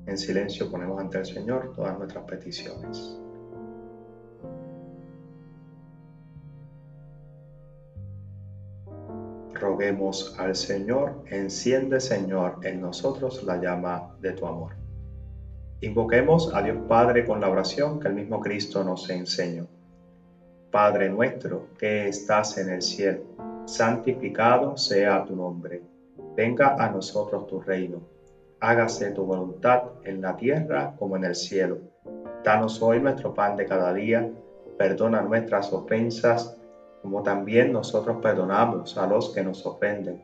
En 0.08 0.18
silencio 0.18 0.72
ponemos 0.72 1.00
ante 1.02 1.20
el 1.20 1.26
Señor 1.26 1.74
todas 1.76 1.98
nuestras 1.98 2.24
peticiones. 2.24 3.20
Roguemos 9.54 10.34
al 10.40 10.56
Señor, 10.56 11.24
enciende 11.28 12.00
Señor 12.00 12.60
en 12.64 12.80
nosotros 12.80 13.44
la 13.44 13.58
llama 13.58 14.16
de 14.22 14.32
tu 14.32 14.46
amor. 14.46 14.76
Invoquemos 15.82 16.54
a 16.56 16.62
Dios 16.62 16.78
Padre 16.88 17.26
con 17.26 17.42
la 17.42 17.50
oración 17.50 18.00
que 18.00 18.08
el 18.08 18.14
mismo 18.14 18.40
Cristo 18.40 18.84
nos 18.86 19.10
enseñó. 19.10 19.68
Padre 20.72 21.10
nuestro 21.10 21.68
que 21.78 22.08
estás 22.08 22.58
en 22.58 22.70
el 22.70 22.82
cielo, 22.82 23.24
santificado 23.66 24.78
sea 24.78 25.26
tu 25.26 25.36
nombre. 25.36 25.82
Venga 26.36 26.76
a 26.76 26.90
nosotros 26.90 27.46
tu 27.48 27.60
reino. 27.60 28.17
Hágase 28.60 29.12
tu 29.12 29.24
voluntad 29.24 29.84
en 30.04 30.20
la 30.22 30.36
tierra 30.36 30.96
como 30.98 31.16
en 31.16 31.26
el 31.26 31.36
cielo. 31.36 31.78
Danos 32.44 32.82
hoy 32.82 33.00
nuestro 33.00 33.34
pan 33.34 33.56
de 33.56 33.68
cada 33.68 33.94
día. 33.94 34.32
Perdona 34.80 35.22
nuestras 35.22 35.72
ofensas, 35.72 36.58
como 37.04 37.22
también 37.22 37.72
nosotros 37.72 38.18
perdonamos 38.20 38.98
a 38.98 39.06
los 39.06 39.30
que 39.30 39.44
nos 39.44 39.64
ofenden. 39.64 40.24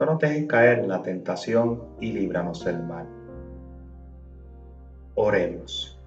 No 0.00 0.06
nos 0.06 0.18
dejes 0.18 0.46
caer 0.46 0.78
en 0.78 0.88
la 0.88 1.02
tentación 1.02 1.82
y 2.00 2.12
líbranos 2.12 2.64
del 2.64 2.82
mal. 2.82 3.06
Oremos. 5.14 6.00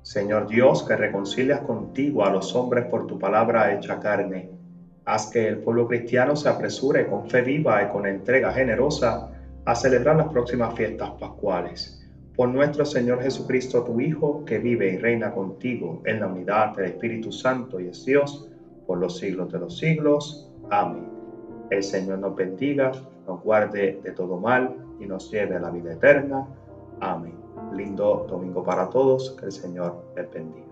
Señor 0.00 0.46
Dios, 0.46 0.82
que 0.82 0.96
reconcilias 0.96 1.60
contigo 1.60 2.24
a 2.24 2.30
los 2.30 2.54
hombres 2.54 2.86
por 2.86 3.06
tu 3.06 3.18
palabra 3.18 3.74
hecha 3.74 4.00
carne, 4.00 4.50
haz 5.04 5.30
que 5.30 5.46
el 5.46 5.58
pueblo 5.58 5.86
cristiano 5.88 6.36
se 6.36 6.48
apresure 6.48 7.06
con 7.06 7.28
fe 7.28 7.42
viva 7.42 7.82
y 7.82 7.88
con 7.88 8.06
entrega 8.06 8.52
generosa 8.52 9.35
a 9.66 9.74
celebrar 9.74 10.16
las 10.16 10.28
próximas 10.28 10.74
fiestas 10.74 11.10
pascuales. 11.20 12.02
Por 12.34 12.48
nuestro 12.48 12.84
Señor 12.84 13.22
Jesucristo, 13.22 13.84
tu 13.84 14.00
Hijo, 14.00 14.44
que 14.44 14.58
vive 14.58 14.92
y 14.92 14.96
reina 14.96 15.32
contigo 15.32 16.02
en 16.06 16.20
la 16.20 16.26
unidad 16.26 16.74
del 16.76 16.86
Espíritu 16.86 17.30
Santo 17.32 17.78
y 17.80 17.88
es 17.88 18.04
Dios, 18.04 18.48
por 18.86 18.98
los 18.98 19.18
siglos 19.18 19.52
de 19.52 19.58
los 19.58 19.76
siglos. 19.78 20.50
Amén. 20.70 21.08
El 21.70 21.82
Señor 21.82 22.20
nos 22.20 22.34
bendiga, 22.34 22.92
nos 23.26 23.42
guarde 23.42 24.00
de 24.02 24.12
todo 24.12 24.38
mal 24.38 24.74
y 25.00 25.06
nos 25.06 25.30
lleve 25.30 25.56
a 25.56 25.60
la 25.60 25.70
vida 25.70 25.92
eterna. 25.92 26.46
Amén 27.00 27.46
lindo 27.74 28.26
domingo 28.28 28.62
para 28.62 28.88
todos. 28.88 29.30
Que 29.38 29.46
el 29.46 29.52
Señor 29.52 30.04
les 30.16 30.30
bendiga. 30.30 30.65